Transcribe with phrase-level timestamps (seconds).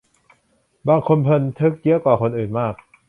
[0.87, 2.73] บางคนบันทึกเยอะกว่าคนอื่นมาก